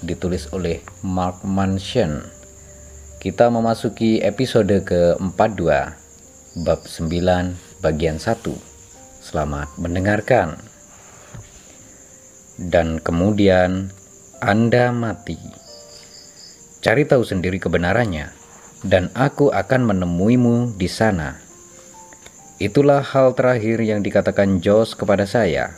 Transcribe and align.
ditulis 0.00 0.48
oleh 0.52 0.80
Mark 1.04 1.44
Manson. 1.44 2.24
Kita 3.20 3.52
memasuki 3.52 4.20
episode 4.24 4.72
ke-42 4.84 5.62
bab 6.64 6.80
9 6.84 7.84
bagian 7.84 8.16
1. 8.16 8.40
Selamat 9.20 9.68
mendengarkan. 9.76 10.56
Dan 12.56 13.00
kemudian 13.00 13.92
Anda 14.40 14.92
mati. 14.92 15.36
Cari 16.80 17.04
tahu 17.04 17.24
sendiri 17.24 17.60
kebenarannya 17.60 18.32
dan 18.88 19.12
aku 19.12 19.52
akan 19.52 19.92
menemuimu 19.92 20.80
di 20.80 20.88
sana. 20.88 21.36
Itulah 22.56 23.04
hal 23.04 23.36
terakhir 23.36 23.80
yang 23.84 24.00
dikatakan 24.00 24.64
Josh 24.64 24.96
kepada 24.96 25.28
saya 25.28 25.76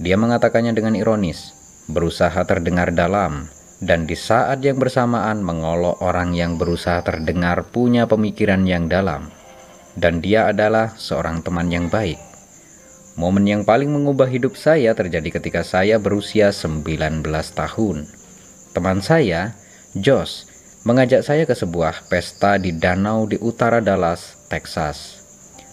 dia 0.00 0.16
mengatakannya 0.16 0.72
dengan 0.72 0.96
ironis, 0.96 1.52
berusaha 1.88 2.42
terdengar 2.44 2.92
dalam, 2.92 3.48
dan 3.80 4.04
di 4.04 4.12
saat 4.12 4.60
yang 4.60 4.76
bersamaan 4.76 5.40
mengolok 5.40 6.04
orang 6.04 6.36
yang 6.36 6.60
berusaha 6.60 7.00
terdengar 7.00 7.64
punya 7.72 8.04
pemikiran 8.04 8.68
yang 8.68 8.92
dalam. 8.92 9.32
Dan 9.96 10.20
dia 10.20 10.52
adalah 10.52 10.94
seorang 10.94 11.40
teman 11.40 11.72
yang 11.72 11.88
baik. 11.88 12.20
Momen 13.18 13.44
yang 13.48 13.62
paling 13.66 13.90
mengubah 13.90 14.30
hidup 14.30 14.54
saya 14.54 14.94
terjadi 14.94 15.40
ketika 15.40 15.66
saya 15.66 15.98
berusia 15.98 16.54
19 16.54 17.26
tahun. 17.56 18.06
Teman 18.70 19.02
saya, 19.02 19.56
Josh, 19.98 20.46
mengajak 20.86 21.26
saya 21.26 21.44
ke 21.44 21.52
sebuah 21.52 22.06
pesta 22.06 22.56
di 22.56 22.72
danau 22.72 23.26
di 23.26 23.36
utara 23.42 23.82
Dallas, 23.82 24.38
Texas. 24.48 25.20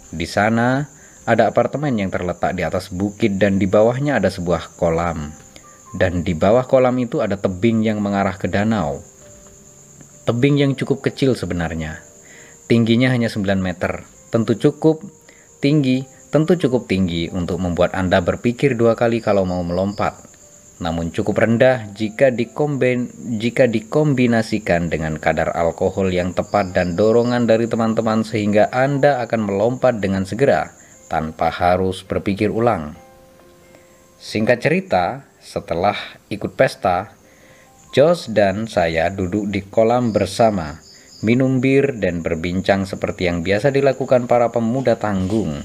Di 0.09 0.25
sana, 0.25 0.89
ada 1.27 1.51
apartemen 1.51 1.93
yang 1.95 2.09
terletak 2.09 2.55
di 2.55 2.63
atas 2.63 2.87
bukit 2.91 3.35
dan 3.35 3.59
di 3.59 3.67
bawahnya 3.67 4.17
ada 4.17 4.31
sebuah 4.31 4.79
kolam. 4.79 5.31
Dan 5.95 6.25
di 6.25 6.35
bawah 6.35 6.67
kolam 6.67 6.99
itu 6.99 7.23
ada 7.23 7.39
tebing 7.39 7.85
yang 7.85 8.03
mengarah 8.03 8.35
ke 8.35 8.51
danau. 8.51 8.99
Tebing 10.27 10.59
yang 10.59 10.71
cukup 10.75 10.99
kecil 10.99 11.39
sebenarnya. 11.39 12.03
Tingginya 12.67 13.07
hanya 13.15 13.31
9 13.31 13.63
meter. 13.63 14.03
Tentu 14.27 14.59
cukup 14.59 14.99
tinggi, 15.63 16.03
tentu 16.27 16.59
cukup 16.59 16.91
tinggi 16.91 17.31
untuk 17.31 17.63
membuat 17.63 17.95
Anda 17.95 18.19
berpikir 18.19 18.75
dua 18.75 18.99
kali 18.99 19.23
kalau 19.23 19.47
mau 19.47 19.63
melompat. 19.63 20.27
Namun 20.77 21.09
cukup 21.09 21.41
rendah 21.41 21.89
jika 21.97 22.29
dikombin, 22.29 23.09
jika 23.41 23.65
dikombinasikan 23.65 24.93
dengan 24.93 25.17
kadar 25.17 25.49
alkohol 25.57 26.13
yang 26.13 26.37
tepat 26.37 26.75
dan 26.75 26.93
dorongan 26.93 27.49
dari 27.49 27.65
teman-teman 27.65 28.21
sehingga 28.21 28.69
Anda 28.69 29.23
akan 29.25 29.49
melompat 29.49 29.97
dengan 29.97 30.27
segera 30.27 30.69
tanpa 31.09 31.49
harus 31.49 32.05
berpikir 32.05 32.53
ulang. 32.53 32.93
Singkat 34.21 34.59
cerita, 34.61 35.26
setelah 35.47 35.95
ikut 36.27 36.59
pesta, 36.59 37.15
Josh 37.95 38.27
dan 38.27 38.67
saya 38.67 39.07
duduk 39.07 39.47
di 39.47 39.63
kolam 39.63 40.11
bersama, 40.11 40.83
minum 41.23 41.63
bir 41.63 41.95
dan 42.03 42.19
berbincang 42.19 42.83
seperti 42.83 43.31
yang 43.31 43.47
biasa 43.47 43.71
dilakukan 43.71 44.27
para 44.27 44.51
pemuda 44.51 44.99
tanggung. 44.99 45.63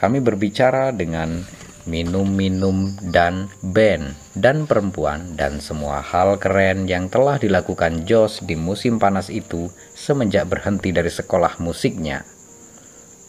Kami 0.00 0.24
berbicara 0.24 0.90
dengan 0.96 1.44
minum-minum 1.84 2.96
dan 3.12 3.52
band 3.60 4.16
dan 4.40 4.64
perempuan 4.64 5.36
dan 5.36 5.60
semua 5.60 6.00
hal 6.00 6.40
keren 6.40 6.88
yang 6.88 7.12
telah 7.12 7.36
dilakukan 7.36 8.08
Josh 8.08 8.40
di 8.40 8.56
musim 8.56 8.96
panas 8.96 9.28
itu 9.28 9.68
semenjak 9.92 10.48
berhenti 10.48 10.96
dari 10.96 11.12
sekolah 11.12 11.60
musiknya. 11.60 12.24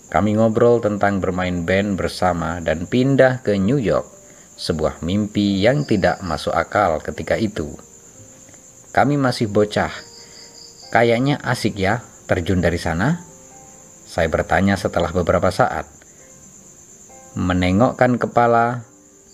Kami 0.07 0.39
ngobrol 0.39 0.79
tentang 0.79 1.19
bermain 1.19 1.67
band 1.67 1.99
bersama 1.99 2.63
dan 2.63 2.87
pindah 2.87 3.43
ke 3.43 3.59
New 3.59 3.75
York, 3.75 4.14
sebuah 4.55 5.03
mimpi 5.03 5.59
yang 5.59 5.83
tidak 5.83 6.23
masuk 6.23 6.55
akal 6.55 7.03
ketika 7.03 7.35
itu. 7.35 7.75
Kami 8.95 9.19
masih 9.19 9.51
bocah. 9.51 9.91
Kayaknya 10.95 11.43
asik 11.43 11.75
ya 11.75 11.99
terjun 12.31 12.63
dari 12.63 12.79
sana? 12.79 13.19
Saya 14.07 14.31
bertanya 14.31 14.79
setelah 14.79 15.11
beberapa 15.11 15.51
saat. 15.51 15.83
Menengokkan 17.35 18.15
kepala 18.15 18.87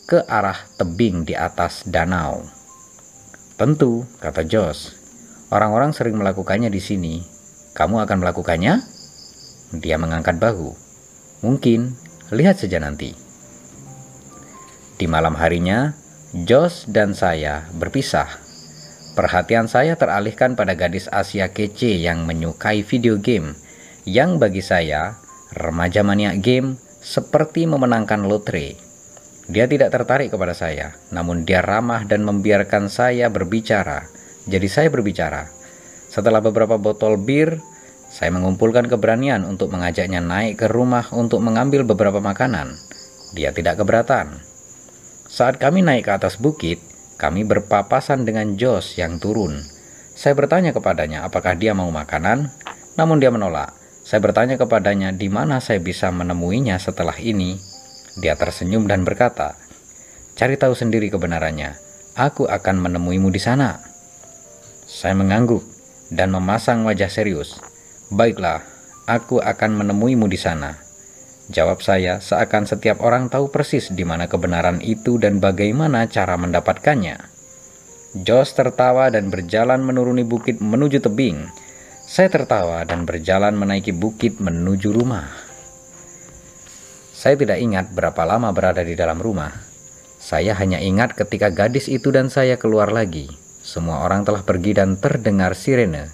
ke 0.09 0.25
arah 0.25 0.57
tebing 0.81 1.21
di 1.29 1.37
atas 1.37 1.85
danau. 1.85 2.41
Tentu, 3.61 4.09
kata 4.17 4.41
Josh. 4.41 4.97
Orang-orang 5.53 5.93
sering 5.93 6.17
melakukannya 6.17 6.73
di 6.73 6.81
sini. 6.81 7.21
Kamu 7.77 8.01
akan 8.01 8.25
melakukannya? 8.25 8.81
Dia 9.77 10.01
mengangkat 10.01 10.41
bahu. 10.41 10.73
Mungkin, 11.45 11.93
lihat 12.33 12.57
saja 12.57 12.81
nanti. 12.81 13.30
Di 15.01 15.09
malam 15.09 15.33
harinya, 15.33 15.97
Josh 16.45 16.85
dan 16.85 17.17
saya 17.17 17.65
berpisah. 17.73 18.37
Perhatian 19.17 19.65
saya 19.65 19.97
teralihkan 19.97 20.53
pada 20.53 20.77
gadis 20.77 21.09
Asia 21.09 21.49
kece 21.49 21.97
yang 21.97 22.29
menyukai 22.29 22.85
video 22.85 23.17
game, 23.17 23.57
yang 24.05 24.37
bagi 24.37 24.61
saya, 24.61 25.17
remaja 25.57 26.05
maniak 26.05 26.45
game, 26.45 26.77
seperti 27.01 27.65
memenangkan 27.65 28.29
lotre. 28.29 28.77
Dia 29.49 29.65
tidak 29.65 29.89
tertarik 29.89 30.29
kepada 30.29 30.53
saya, 30.53 30.93
namun 31.09 31.49
dia 31.49 31.65
ramah 31.65 32.05
dan 32.05 32.21
membiarkan 32.21 32.85
saya 32.85 33.25
berbicara. 33.33 34.05
Jadi 34.45 34.69
saya 34.69 34.93
berbicara. 34.93 35.49
Setelah 36.13 36.45
beberapa 36.45 36.77
botol 36.77 37.17
bir, 37.17 37.57
saya 38.13 38.29
mengumpulkan 38.29 38.85
keberanian 38.85 39.49
untuk 39.49 39.73
mengajaknya 39.73 40.21
naik 40.21 40.61
ke 40.61 40.69
rumah 40.69 41.09
untuk 41.09 41.41
mengambil 41.41 41.89
beberapa 41.89 42.21
makanan. 42.21 42.77
Dia 43.33 43.49
tidak 43.49 43.81
keberatan. 43.81 44.50
Saat 45.31 45.63
kami 45.63 45.79
naik 45.79 46.11
ke 46.11 46.11
atas 46.11 46.35
bukit, 46.35 46.83
kami 47.15 47.47
berpapasan 47.47 48.27
dengan 48.27 48.59
Josh 48.59 48.99
yang 48.99 49.15
turun. 49.15 49.63
Saya 50.11 50.35
bertanya 50.35 50.75
kepadanya 50.75 51.23
apakah 51.23 51.55
dia 51.55 51.71
mau 51.71 51.87
makanan, 51.87 52.51
namun 52.99 53.23
dia 53.23 53.31
menolak. 53.31 53.71
Saya 54.03 54.19
bertanya 54.19 54.59
kepadanya 54.59 55.15
di 55.15 55.31
mana 55.31 55.63
saya 55.63 55.79
bisa 55.79 56.11
menemuinya 56.11 56.75
setelah 56.83 57.15
ini. 57.15 57.55
Dia 58.19 58.35
tersenyum 58.35 58.91
dan 58.91 59.07
berkata, 59.07 59.55
"Cari 60.35 60.59
tahu 60.59 60.75
sendiri 60.75 61.07
kebenarannya. 61.07 61.79
Aku 62.19 62.51
akan 62.51 62.83
menemuimu 62.91 63.31
di 63.31 63.39
sana." 63.39 63.79
Saya 64.83 65.15
mengangguk 65.15 65.63
dan 66.11 66.35
memasang 66.35 66.83
wajah 66.83 67.07
serius. 67.07 67.55
Baiklah, 68.11 68.67
aku 69.07 69.39
akan 69.39 69.79
menemuimu 69.79 70.27
di 70.27 70.35
sana. 70.35 70.90
Jawab 71.49 71.81
saya, 71.81 72.21
seakan 72.21 72.69
setiap 72.69 73.01
orang 73.01 73.25
tahu 73.31 73.49
persis 73.49 73.89
di 73.89 74.05
mana 74.05 74.29
kebenaran 74.29 74.77
itu 74.85 75.17
dan 75.17 75.41
bagaimana 75.41 76.05
cara 76.05 76.37
mendapatkannya. 76.37 77.17
Josh 78.21 78.53
tertawa 78.53 79.09
dan 79.09 79.31
berjalan 79.31 79.81
menuruni 79.81 80.21
bukit 80.21 80.61
menuju 80.61 81.01
tebing. 81.01 81.47
Saya 82.05 82.27
tertawa 82.27 82.83
dan 82.83 83.07
berjalan 83.07 83.55
menaiki 83.55 83.95
bukit 83.95 84.37
menuju 84.37 84.91
rumah. 84.91 85.31
Saya 87.15 87.39
tidak 87.39 87.57
ingat 87.63 87.85
berapa 87.95 88.21
lama 88.27 88.51
berada 88.51 88.83
di 88.83 88.99
dalam 88.99 89.17
rumah. 89.17 89.53
Saya 90.19 90.53
hanya 90.59 90.77
ingat 90.77 91.15
ketika 91.15 91.49
gadis 91.49 91.87
itu 91.87 92.11
dan 92.11 92.27
saya 92.27 92.59
keluar 92.59 92.91
lagi. 92.91 93.31
Semua 93.63 94.03
orang 94.03 94.27
telah 94.27 94.43
pergi 94.43 94.75
dan 94.75 94.99
terdengar 94.99 95.55
sirene. 95.55 96.11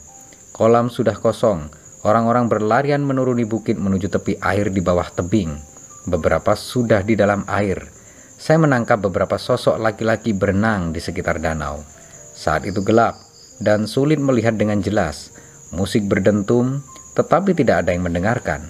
Kolam 0.54 0.94
sudah 0.94 1.18
kosong 1.18 1.87
Orang-orang 2.06 2.46
berlarian 2.46 3.02
menuruni 3.02 3.48
bukit 3.48 3.82
menuju 3.82 4.14
tepi 4.14 4.38
air 4.38 4.70
di 4.70 4.82
bawah 4.84 5.10
tebing. 5.10 5.58
Beberapa 6.06 6.54
sudah 6.54 7.02
di 7.02 7.18
dalam 7.18 7.42
air. 7.50 7.90
Saya 8.38 8.62
menangkap 8.62 9.02
beberapa 9.02 9.42
sosok 9.42 9.82
laki-laki 9.82 10.38
berenang 10.38 10.94
di 10.94 11.02
sekitar 11.02 11.42
danau. 11.42 11.82
Saat 12.38 12.70
itu 12.70 12.86
gelap, 12.86 13.18
dan 13.58 13.90
sulit 13.90 14.22
melihat 14.22 14.54
dengan 14.54 14.78
jelas. 14.78 15.34
Musik 15.74 16.06
berdentum, 16.06 16.86
tetapi 17.18 17.58
tidak 17.58 17.82
ada 17.82 17.98
yang 17.98 18.06
mendengarkan. 18.06 18.70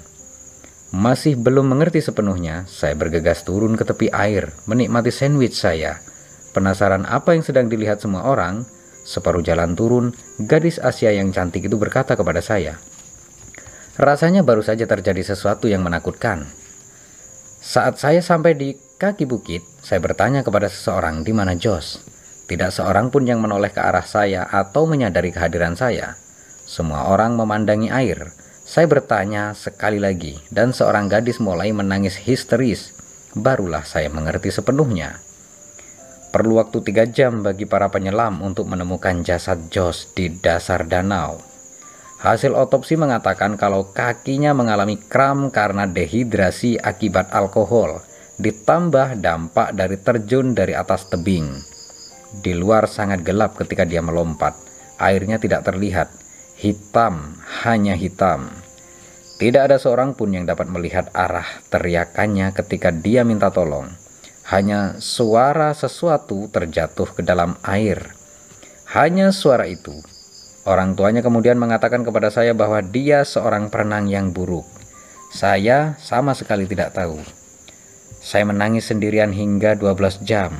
Masih 0.95 1.35
belum 1.35 1.67
mengerti 1.67 1.99
sepenuhnya, 1.99 2.63
saya 2.71 2.95
bergegas 2.95 3.43
turun 3.43 3.75
ke 3.75 3.83
tepi 3.83 4.07
air, 4.07 4.55
menikmati 4.71 5.11
sandwich 5.11 5.59
saya. 5.59 5.99
Penasaran 6.55 7.03
apa 7.03 7.35
yang 7.35 7.43
sedang 7.43 7.67
dilihat 7.67 7.99
semua 7.99 8.23
orang, 8.23 8.63
separuh 9.03 9.43
jalan 9.43 9.75
turun, 9.75 10.15
gadis 10.39 10.79
Asia 10.79 11.11
yang 11.11 11.35
cantik 11.35 11.67
itu 11.67 11.75
berkata 11.75 12.15
kepada 12.15 12.39
saya, 12.39 12.79
Rasanya 13.97 14.45
baru 14.45 14.61
saja 14.61 14.85
terjadi 14.85 15.25
sesuatu 15.25 15.65
yang 15.65 15.81
menakutkan. 15.81 16.45
Saat 17.57 17.97
saya 17.97 18.21
sampai 18.21 18.53
di 18.53 18.77
kaki 18.77 19.25
bukit, 19.25 19.65
saya 19.81 19.97
bertanya 19.97 20.45
kepada 20.45 20.69
seseorang 20.69 21.25
di 21.25 21.33
mana 21.33 21.57
Jos. 21.57 22.05
Tidak 22.45 22.69
seorang 22.69 23.09
pun 23.09 23.25
yang 23.25 23.41
menoleh 23.41 23.73
ke 23.73 23.81
arah 23.81 24.05
saya 24.05 24.45
atau 24.45 24.85
menyadari 24.85 25.33
kehadiran 25.33 25.73
saya. 25.73 26.13
Semua 26.69 27.09
orang 27.09 27.33
memandangi 27.41 27.89
air. 27.89 28.29
Saya 28.67 28.85
bertanya 28.85 29.57
sekali 29.57 29.97
lagi, 29.97 30.37
dan 30.53 30.77
seorang 30.77 31.09
gadis 31.09 31.41
mulai 31.41 31.73
menangis 31.73 32.21
histeris. 32.21 32.93
Barulah 33.33 33.81
saya 33.81 34.13
mengerti 34.13 34.53
sepenuhnya. 34.53 35.17
Perlu 36.29 36.61
waktu 36.61 36.85
tiga 36.85 37.09
jam 37.09 37.41
bagi 37.41 37.65
para 37.65 37.89
penyelam 37.89 38.45
untuk 38.45 38.69
menemukan 38.69 39.25
jasad 39.25 39.73
Jos 39.73 40.13
di 40.13 40.29
dasar 40.37 40.85
danau. 40.85 41.56
Hasil 42.17 42.57
otopsi 42.57 42.97
mengatakan 42.97 43.61
kalau 43.61 43.93
kakinya 43.93 44.49
mengalami 44.57 44.97
kram 44.97 45.53
karena 45.53 45.85
dehidrasi 45.85 46.81
akibat 46.81 47.29
alkohol, 47.29 48.01
ditambah 48.41 49.21
dampak 49.21 49.77
dari 49.77 50.01
terjun 50.01 50.57
dari 50.57 50.73
atas 50.73 51.13
tebing. 51.13 51.61
Di 52.41 52.57
luar 52.57 52.89
sangat 52.89 53.21
gelap 53.21 53.53
ketika 53.53 53.85
dia 53.85 54.01
melompat. 54.01 54.57
Airnya 54.97 55.37
tidak 55.37 55.69
terlihat. 55.69 56.09
Hitam, 56.57 57.37
hanya 57.61 57.93
hitam. 57.93 58.49
Tidak 59.37 59.69
ada 59.69 59.77
seorang 59.77 60.17
pun 60.17 60.33
yang 60.33 60.49
dapat 60.49 60.65
melihat 60.73 61.13
arah 61.13 61.45
teriakannya 61.69 62.49
ketika 62.57 62.89
dia 62.89 63.21
minta 63.21 63.53
tolong. 63.53 63.85
Hanya 64.49 64.97
suara 64.97 65.77
sesuatu 65.77 66.49
terjatuh 66.49 67.13
ke 67.13 67.21
dalam 67.21 67.61
air. 67.61 68.17
Hanya 68.89 69.29
suara 69.29 69.69
itu. 69.69 70.16
Orang 70.67 70.99
tuanya 70.99 71.23
kemudian 71.23 71.55
mengatakan 71.55 72.03
kepada 72.03 72.27
saya 72.27 72.51
bahwa 72.51 72.83
dia 72.83 73.23
seorang 73.23 73.71
perenang 73.71 74.11
yang 74.11 74.35
buruk. 74.35 74.67
Saya 75.31 75.95
sama 75.95 76.35
sekali 76.35 76.67
tidak 76.67 76.91
tahu. 76.91 77.23
Saya 78.19 78.43
menangis 78.43 78.91
sendirian 78.91 79.31
hingga 79.31 79.79
12 79.79 80.27
jam. 80.27 80.51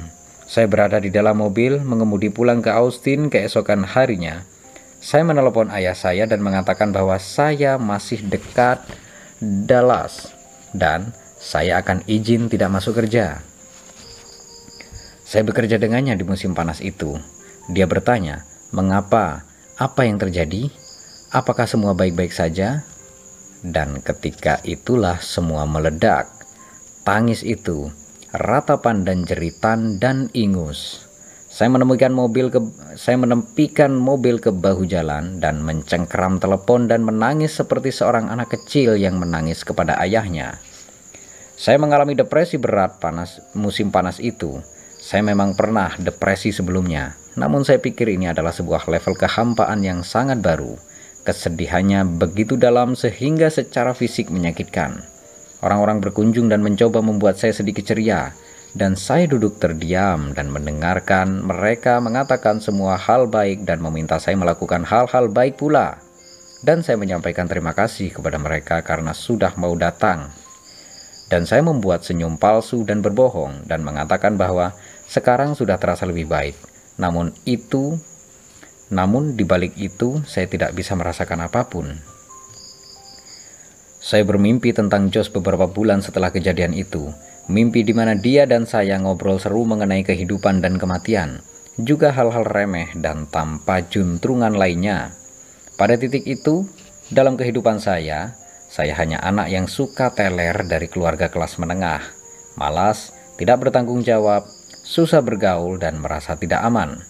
Saya 0.47 0.63
berada 0.71 1.03
di 1.03 1.11
dalam 1.11 1.43
mobil 1.43 1.83
mengemudi 1.83 2.31
pulang 2.31 2.63
ke 2.63 2.71
Austin 2.71 3.27
keesokan 3.27 3.83
harinya. 3.83 4.47
Saya 5.03 5.27
menelepon 5.27 5.67
ayah 5.75 5.91
saya 5.91 6.23
dan 6.23 6.39
mengatakan 6.39 6.95
bahwa 6.95 7.19
saya 7.19 7.75
masih 7.75 8.23
dekat 8.31 8.79
Dallas 9.43 10.31
dan 10.71 11.11
saya 11.35 11.83
akan 11.83 12.07
izin 12.07 12.47
tidak 12.47 12.71
masuk 12.71 12.95
kerja. 12.95 13.43
Saya 15.27 15.43
bekerja 15.43 15.75
dengannya 15.75 16.15
di 16.15 16.23
musim 16.23 16.55
panas 16.55 16.79
itu. 16.79 17.19
Dia 17.67 17.83
bertanya, 17.91 18.47
"Mengapa? 18.71 19.43
Apa 19.77 20.09
yang 20.09 20.17
terjadi? 20.17 20.73
Apakah 21.29 21.69
semua 21.69 21.93
baik-baik 21.93 22.33
saja?" 22.33 22.81
Dan 23.61 24.01
ketika 24.01 24.61
itulah 24.65 25.21
semua 25.21 25.65
meledak. 25.69 26.29
Tangis 27.05 27.45
itu 27.45 27.93
ratapan 28.33 29.05
dan 29.05 29.23
jeritan 29.23 30.01
dan 30.01 30.33
ingus. 30.33 31.07
Saya 31.47 31.73
menemukan 31.73 32.13
mobil 32.13 32.53
ke 32.53 32.59
saya 32.99 33.17
menempikan 33.17 33.95
mobil 33.95 34.37
ke 34.37 34.53
bahu 34.53 34.85
jalan 34.85 35.41
dan 35.41 35.63
mencengkeram 35.63 36.37
telepon 36.37 36.85
dan 36.85 37.01
menangis 37.01 37.57
seperti 37.57 37.89
seorang 37.89 38.29
anak 38.29 38.53
kecil 38.53 38.93
yang 38.93 39.17
menangis 39.17 39.65
kepada 39.65 39.97
ayahnya. 40.03 40.61
Saya 41.57 41.81
mengalami 41.81 42.13
depresi 42.13 42.61
berat 42.61 43.01
panas 43.01 43.41
musim 43.57 43.89
panas 43.89 44.21
itu. 44.21 44.61
Saya 45.01 45.25
memang 45.25 45.57
pernah 45.57 45.95
depresi 45.97 46.53
sebelumnya, 46.53 47.17
namun 47.37 47.61
saya 47.61 47.77
pikir 47.77 48.09
ini 48.09 48.33
adalah 48.33 48.49
sebuah 48.49 48.89
level 48.89 49.13
kehampaan 49.13 49.85
yang 49.85 50.01
sangat 50.01 50.41
baru. 50.41 50.73
Kesedihannya 51.21 52.17
begitu 52.17 52.57
dalam 52.57 52.97
sehingga 52.97 53.53
secara 53.53 53.93
fisik 53.93 54.33
menyakitkan. 54.33 55.05
Orang-orang 55.61 56.01
berkunjung 56.01 56.49
dan 56.49 56.65
mencoba 56.65 57.01
membuat 57.05 57.37
saya 57.37 57.53
sedikit 57.53 57.85
ceria, 57.85 58.33
dan 58.73 58.97
saya 58.97 59.29
duduk 59.29 59.61
terdiam 59.61 60.33
dan 60.33 60.49
mendengarkan 60.49 61.45
mereka 61.45 62.01
mengatakan 62.01 62.57
semua 62.61 62.97
hal 62.97 63.29
baik 63.29 63.65
dan 63.65 63.81
meminta 63.81 64.17
saya 64.17 64.37
melakukan 64.37 64.85
hal-hal 64.85 65.29
baik 65.29 65.61
pula. 65.61 66.01
Dan 66.61 66.81
saya 66.81 66.97
menyampaikan 66.97 67.45
terima 67.45 67.77
kasih 67.77 68.09
kepada 68.09 68.41
mereka 68.41 68.81
karena 68.81 69.13
sudah 69.13 69.53
mau 69.61 69.77
datang. 69.77 70.33
Dan 71.27 71.45
saya 71.45 71.61
membuat 71.61 72.01
senyum 72.01 72.39
palsu 72.39 72.81
dan 72.81 73.03
berbohong 73.03 73.67
dan 73.69 73.83
mengatakan 73.85 74.39
bahwa 74.39 74.73
sekarang 75.05 75.53
sudah 75.53 75.77
terasa 75.77 76.07
lebih 76.07 76.25
baik. 76.25 76.76
Namun 76.97 77.33
itu, 77.45 77.97
namun 78.89 79.37
di 79.37 79.45
balik 79.45 79.77
itu 79.77 80.21
saya 80.25 80.49
tidak 80.49 80.73
bisa 80.73 80.97
merasakan 80.97 81.45
apa 81.45 81.69
pun. 81.69 81.93
Saya 83.97 84.23
bermimpi 84.23 84.71
tentang 84.71 85.11
Jos 85.11 85.27
beberapa 85.33 85.67
bulan 85.67 85.99
setelah 85.99 86.31
kejadian 86.31 86.71
itu. 86.71 87.11
Mimpi 87.47 87.83
di 87.83 87.95
mana 87.95 88.15
dia 88.15 88.43
dan 88.43 88.67
saya 88.67 88.99
ngobrol 88.99 89.39
seru 89.39 89.63
mengenai 89.63 90.03
kehidupan 90.03 90.59
dan 90.59 90.79
kematian. 90.79 91.43
Juga 91.79 92.11
hal-hal 92.11 92.43
remeh 92.43 92.91
dan 92.99 93.27
tanpa 93.27 93.83
juntrungan 93.85 94.55
lainnya. 94.55 95.13
Pada 95.77 95.93
titik 95.99 96.25
itu, 96.25 96.65
dalam 97.13 97.37
kehidupan 97.37 97.79
saya, 97.79 98.35
saya 98.67 98.95
hanya 98.99 99.23
anak 99.23 99.47
yang 99.47 99.69
suka 99.69 100.11
teler 100.11 100.67
dari 100.67 100.91
keluarga 100.91 101.31
kelas 101.31 101.55
menengah. 101.61 102.03
Malas, 102.59 103.15
tidak 103.37 103.63
bertanggung 103.63 104.03
jawab, 104.03 104.43
susah 104.87 105.19
bergaul 105.19 105.75
dan 105.75 105.99
merasa 105.99 106.39
tidak 106.39 106.63
aman. 106.63 107.03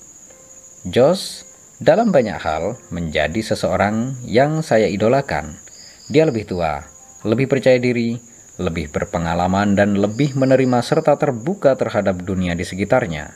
Jos, 0.90 1.46
dalam 1.78 2.10
banyak 2.10 2.42
hal, 2.42 2.82
menjadi 2.90 3.54
seseorang 3.54 4.18
yang 4.26 4.66
saya 4.66 4.90
idolakan 4.90 5.62
dia 6.08 6.24
lebih 6.24 6.48
tua, 6.48 6.88
lebih 7.28 7.52
percaya 7.52 7.76
diri, 7.78 8.16
lebih 8.56 8.90
berpengalaman 8.96 9.76
dan 9.76 10.00
lebih 10.00 10.40
menerima 10.40 10.80
serta 10.80 11.20
terbuka 11.20 11.76
terhadap 11.76 12.24
dunia 12.24 12.56
di 12.56 12.64
sekitarnya. 12.64 13.36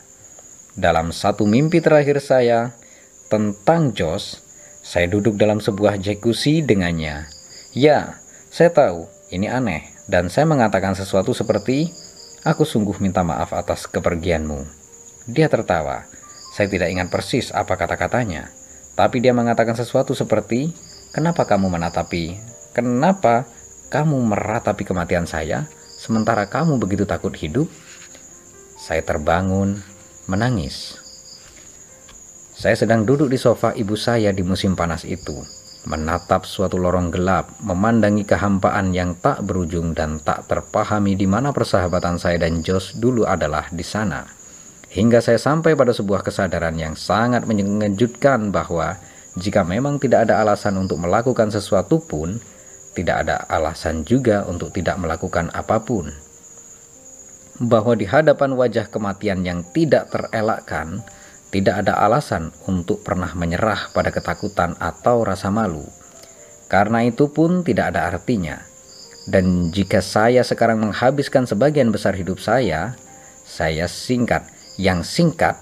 Dalam 0.80 1.12
satu 1.12 1.44
mimpi 1.44 1.84
terakhir 1.84 2.24
saya 2.24 2.72
tentang 3.28 3.92
Jos, 3.92 4.40
saya 4.80 5.12
duduk 5.12 5.36
dalam 5.36 5.60
sebuah 5.60 6.00
jacuzzi 6.00 6.64
dengannya. 6.64 7.28
Ya, 7.76 8.24
saya 8.48 8.72
tahu 8.72 9.12
ini 9.36 9.52
aneh 9.52 9.84
dan 10.08 10.32
saya 10.32 10.48
mengatakan 10.48 10.96
sesuatu 10.96 11.36
seperti, 11.36 11.92
Aku 12.42 12.66
sungguh 12.66 12.98
minta 12.98 13.22
maaf 13.22 13.54
atas 13.54 13.86
kepergianmu. 13.86 14.66
Dia 15.30 15.46
tertawa. 15.46 16.10
Saya 16.58 16.66
tidak 16.74 16.90
ingat 16.90 17.14
persis 17.14 17.54
apa 17.54 17.78
kata-katanya. 17.78 18.50
Tapi 18.98 19.22
dia 19.22 19.30
mengatakan 19.30 19.78
sesuatu 19.78 20.18
seperti, 20.18 20.74
Kenapa 21.14 21.44
kamu 21.44 21.68
menatapi 21.70 22.40
Kenapa 22.72 23.46
kamu 23.92 24.16
meratapi 24.32 24.88
kematian 24.88 25.28
saya, 25.30 25.68
sementara 26.02 26.50
kamu 26.50 26.82
begitu 26.82 27.06
takut 27.06 27.36
hidup? 27.38 27.70
Saya 28.80 29.06
terbangun, 29.06 29.78
menangis. 30.26 30.98
Saya 32.58 32.74
sedang 32.74 33.06
duduk 33.06 33.30
di 33.30 33.38
sofa 33.38 33.76
ibu 33.78 33.94
saya 33.94 34.34
di 34.34 34.42
musim 34.42 34.74
panas 34.74 35.06
itu, 35.06 35.36
menatap 35.86 36.46
suatu 36.46 36.78
lorong 36.78 37.10
gelap, 37.10 37.58
memandangi 37.64 38.22
kehampaan 38.22 38.94
yang 38.94 39.18
tak 39.18 39.42
berujung 39.42 39.98
dan 39.98 40.22
tak 40.22 40.46
terpahami 40.46 41.18
di 41.18 41.26
mana 41.26 41.50
persahabatan 41.50 42.22
saya 42.22 42.38
dan 42.38 42.62
Jos 42.62 42.98
dulu 42.98 43.26
adalah 43.26 43.66
di 43.74 43.82
sana. 43.82 44.26
Hingga 44.92 45.24
saya 45.24 45.40
sampai 45.40 45.74
pada 45.74 45.96
sebuah 45.96 46.22
kesadaran 46.22 46.76
yang 46.76 47.00
sangat 47.00 47.48
mengejutkan 47.48 48.52
bahwa 48.52 49.00
jika 49.40 49.64
memang 49.64 49.96
tidak 49.98 50.28
ada 50.28 50.44
alasan 50.44 50.76
untuk 50.76 51.00
melakukan 51.00 51.48
sesuatu 51.48 52.04
pun, 52.04 52.36
tidak 52.92 53.24
ada 53.24 53.48
alasan 53.48 54.04
juga 54.04 54.44
untuk 54.44 54.76
tidak 54.76 55.00
melakukan 55.00 55.48
apa 55.56 55.80
pun. 55.80 56.12
Bahwa 57.62 57.96
di 57.96 58.04
hadapan 58.04 58.52
wajah 58.52 58.92
kematian 58.92 59.48
yang 59.48 59.64
tidak 59.72 60.12
terelakkan, 60.12 61.00
tidak 61.52 61.86
ada 61.86 62.00
alasan 62.02 62.56
untuk 62.66 63.04
pernah 63.04 63.36
menyerah 63.36 63.92
pada 63.92 64.10
ketakutan 64.10 64.74
atau 64.80 65.28
rasa 65.28 65.52
malu. 65.52 65.84
Karena 66.72 67.04
itu 67.04 67.28
pun 67.28 67.68
tidak 67.68 67.92
ada 67.94 68.08
artinya. 68.08 68.64
Dan 69.28 69.70
jika 69.70 70.00
saya 70.02 70.42
sekarang 70.42 70.82
menghabiskan 70.82 71.46
sebagian 71.46 71.92
besar 71.92 72.16
hidup 72.16 72.40
saya, 72.40 72.96
saya 73.44 73.86
singkat, 73.86 74.48
yang 74.80 75.04
singkat 75.04 75.60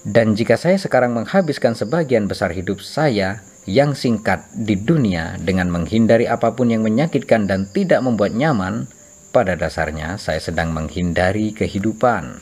dan 0.00 0.32
jika 0.32 0.56
saya 0.56 0.80
sekarang 0.80 1.12
menghabiskan 1.12 1.76
sebagian 1.76 2.24
besar 2.24 2.56
hidup 2.56 2.80
saya 2.80 3.44
yang 3.68 3.92
singkat 3.92 4.40
di 4.56 4.72
dunia 4.72 5.36
dengan 5.44 5.68
menghindari 5.68 6.24
apa 6.24 6.56
pun 6.56 6.72
yang 6.72 6.80
menyakitkan 6.80 7.44
dan 7.44 7.68
tidak 7.68 8.00
membuat 8.00 8.32
nyaman, 8.32 8.88
pada 9.30 9.54
dasarnya 9.60 10.16
saya 10.16 10.40
sedang 10.40 10.72
menghindari 10.72 11.52
kehidupan. 11.52 12.40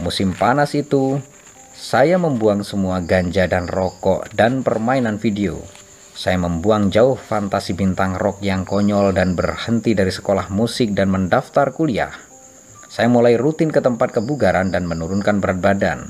Musim 0.00 0.32
panas 0.32 0.72
itu, 0.72 1.20
saya 1.76 2.16
membuang 2.16 2.64
semua 2.64 3.04
ganja 3.04 3.44
dan 3.44 3.68
rokok 3.68 4.32
dan 4.32 4.64
permainan 4.64 5.20
video. 5.20 5.60
Saya 6.16 6.40
membuang 6.40 6.88
jauh 6.88 7.20
fantasi 7.20 7.76
bintang 7.76 8.16
rock 8.16 8.40
yang 8.40 8.64
konyol 8.64 9.12
dan 9.12 9.36
berhenti 9.36 9.92
dari 9.92 10.08
sekolah 10.08 10.48
musik 10.48 10.96
dan 10.96 11.12
mendaftar 11.12 11.76
kuliah. 11.76 12.16
Saya 12.88 13.12
mulai 13.12 13.36
rutin 13.36 13.68
ke 13.68 13.84
tempat 13.84 14.16
kebugaran 14.16 14.72
dan 14.72 14.88
menurunkan 14.88 15.36
berat 15.36 15.60
badan. 15.60 16.08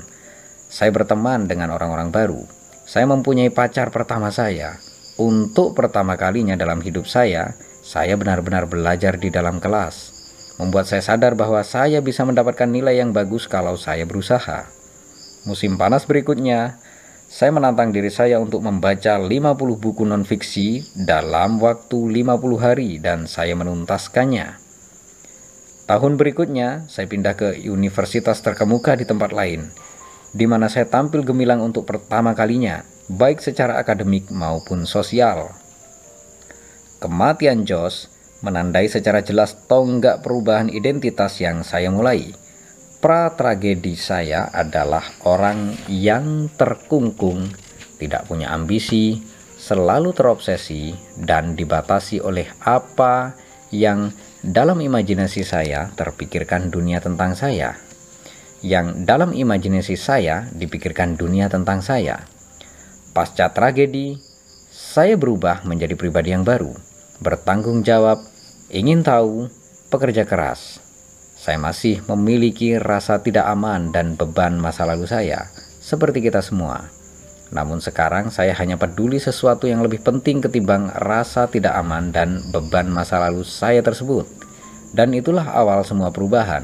Saya 0.71 0.95
berteman 0.95 1.51
dengan 1.51 1.75
orang-orang 1.75 2.15
baru. 2.15 2.47
Saya 2.87 3.11
mempunyai 3.11 3.51
pacar 3.51 3.91
pertama 3.91 4.31
saya. 4.31 4.79
Untuk 5.19 5.75
pertama 5.75 6.15
kalinya 6.15 6.55
dalam 6.55 6.79
hidup 6.79 7.11
saya, 7.11 7.59
saya 7.83 8.15
benar-benar 8.15 8.71
belajar 8.71 9.19
di 9.19 9.27
dalam 9.27 9.59
kelas 9.59 10.20
membuat 10.59 10.89
saya 10.89 11.03
sadar 11.05 11.37
bahwa 11.37 11.61
saya 11.61 12.01
bisa 12.03 12.25
mendapatkan 12.27 12.67
nilai 12.67 12.99
yang 12.99 13.15
bagus 13.15 13.47
kalau 13.47 13.77
saya 13.79 14.03
berusaha. 14.03 14.67
Musim 15.47 15.77
panas 15.79 16.03
berikutnya, 16.03 16.81
saya 17.31 17.55
menantang 17.55 17.95
diri 17.95 18.11
saya 18.11 18.43
untuk 18.43 18.59
membaca 18.59 19.15
50 19.15 19.31
buku 19.55 20.03
non-fiksi 20.03 20.83
dalam 21.07 21.63
waktu 21.63 21.95
50 21.95 22.59
hari 22.59 22.99
dan 22.99 23.23
saya 23.23 23.55
menuntaskannya. 23.55 24.59
Tahun 25.87 26.13
berikutnya, 26.19 26.87
saya 26.91 27.07
pindah 27.07 27.39
ke 27.39 27.49
universitas 27.71 28.43
terkemuka 28.43 28.99
di 28.99 29.07
tempat 29.07 29.31
lain, 29.31 29.71
di 30.35 30.43
mana 30.43 30.67
saya 30.67 30.87
tampil 30.87 31.23
gemilang 31.23 31.63
untuk 31.63 31.87
pertama 31.87 32.35
kalinya, 32.35 32.83
baik 33.07 33.39
secara 33.39 33.79
akademik 33.79 34.27
maupun 34.31 34.83
sosial. 34.87 35.51
Kematian 37.01 37.65
Josh 37.65 38.11
menandai 38.41 38.89
secara 38.89 39.21
jelas 39.21 39.55
tonggak 39.69 40.25
perubahan 40.25 40.69
identitas 40.69 41.37
yang 41.41 41.61
saya 41.61 41.93
mulai. 41.93 42.33
Pra 43.01 43.33
tragedi 43.33 43.97
saya 43.97 44.49
adalah 44.53 45.01
orang 45.25 45.73
yang 45.89 46.53
terkungkung, 46.53 47.49
tidak 47.97 48.29
punya 48.29 48.53
ambisi, 48.53 49.17
selalu 49.57 50.13
terobsesi, 50.13 50.93
dan 51.17 51.57
dibatasi 51.57 52.21
oleh 52.21 52.45
apa 52.61 53.33
yang 53.73 54.13
dalam 54.41 54.81
imajinasi 54.81 55.45
saya 55.45 55.93
terpikirkan 55.93 56.73
dunia 56.73 57.01
tentang 57.01 57.37
saya. 57.37 57.77
Yang 58.61 59.05
dalam 59.05 59.33
imajinasi 59.33 59.97
saya 59.97 60.45
dipikirkan 60.53 61.17
dunia 61.17 61.49
tentang 61.49 61.81
saya. 61.81 62.25
Pasca 63.13 63.49
tragedi, 63.49 64.21
saya 64.69 65.17
berubah 65.17 65.65
menjadi 65.65 65.97
pribadi 65.97 66.33
yang 66.33 66.45
baru, 66.45 66.73
bertanggung 67.21 67.81
jawab, 67.81 68.30
ingin 68.71 69.03
tahu, 69.03 69.51
pekerja 69.91 70.23
keras. 70.23 70.79
Saya 71.35 71.59
masih 71.59 71.99
memiliki 72.07 72.79
rasa 72.79 73.19
tidak 73.19 73.43
aman 73.51 73.91
dan 73.91 74.15
beban 74.15 74.55
masa 74.55 74.87
lalu 74.87 75.03
saya, 75.11 75.51
seperti 75.83 76.23
kita 76.23 76.39
semua. 76.39 76.87
Namun 77.51 77.83
sekarang 77.83 78.31
saya 78.31 78.55
hanya 78.55 78.79
peduli 78.79 79.19
sesuatu 79.19 79.67
yang 79.67 79.83
lebih 79.83 79.99
penting 79.99 80.39
ketimbang 80.39 80.87
rasa 80.95 81.51
tidak 81.51 81.75
aman 81.75 82.15
dan 82.15 82.39
beban 82.55 82.87
masa 82.87 83.19
lalu 83.19 83.43
saya 83.43 83.83
tersebut. 83.83 84.23
Dan 84.95 85.11
itulah 85.11 85.51
awal 85.51 85.83
semua 85.83 86.15
perubahan. 86.15 86.63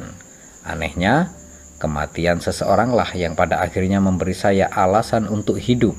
Anehnya, 0.63 1.35
kematian 1.75 2.39
seseoranglah 2.39 3.11
yang 3.19 3.35
pada 3.35 3.59
akhirnya 3.59 3.99
memberi 3.99 4.31
saya 4.31 4.71
alasan 4.71 5.27
untuk 5.27 5.59
hidup 5.59 5.95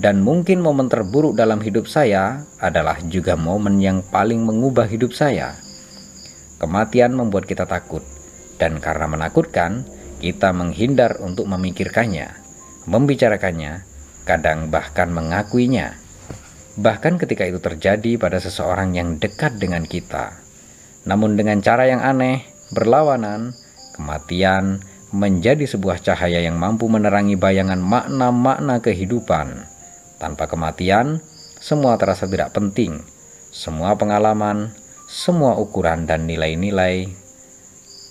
dan 0.00 0.24
mungkin 0.24 0.64
momen 0.64 0.88
terburuk 0.88 1.36
dalam 1.36 1.60
hidup 1.60 1.84
saya 1.84 2.46
adalah 2.62 2.96
juga 3.04 3.36
momen 3.36 3.76
yang 3.82 4.00
paling 4.00 4.40
mengubah 4.40 4.88
hidup 4.88 5.12
saya. 5.12 5.58
Kematian 6.56 7.12
membuat 7.12 7.44
kita 7.44 7.66
takut, 7.66 8.00
dan 8.56 8.78
karena 8.78 9.10
menakutkan, 9.10 9.84
kita 10.22 10.54
menghindar 10.54 11.18
untuk 11.18 11.50
memikirkannya, 11.50 12.30
membicarakannya, 12.86 13.82
kadang 14.22 14.70
bahkan 14.70 15.10
mengakuinya. 15.10 15.98
Bahkan 16.78 17.20
ketika 17.20 17.44
itu 17.44 17.58
terjadi 17.58 18.16
pada 18.16 18.38
seseorang 18.38 18.96
yang 18.96 19.18
dekat 19.18 19.58
dengan 19.58 19.84
kita. 19.84 20.40
Namun 21.04 21.34
dengan 21.34 21.58
cara 21.60 21.90
yang 21.90 22.00
aneh, 22.00 22.46
berlawanan, 22.70 23.52
kematian 23.98 24.80
menjadi 25.12 25.68
sebuah 25.68 26.00
cahaya 26.00 26.40
yang 26.40 26.56
mampu 26.56 26.88
menerangi 26.88 27.36
bayangan 27.36 27.82
makna-makna 27.82 28.80
kehidupan 28.80 29.71
tanpa 30.22 30.46
kematian, 30.46 31.18
semua 31.58 31.98
terasa 31.98 32.30
tidak 32.30 32.54
penting. 32.54 33.02
Semua 33.50 33.98
pengalaman, 33.98 34.70
semua 35.10 35.58
ukuran 35.58 36.06
dan 36.06 36.30
nilai-nilai 36.30 37.10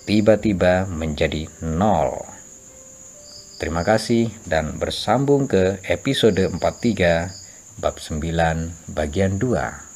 tiba-tiba 0.04 0.84
menjadi 0.92 1.48
nol. 1.64 2.20
Terima 3.56 3.86
kasih 3.86 4.28
dan 4.44 4.76
bersambung 4.76 5.48
ke 5.48 5.80
episode 5.88 6.52
43 6.60 7.80
bab 7.80 7.96
9 7.96 8.92
bagian 8.92 9.40
2. 9.40 9.91